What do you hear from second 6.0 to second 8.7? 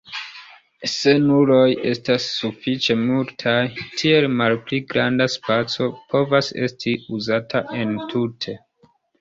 povas esti uzata entute.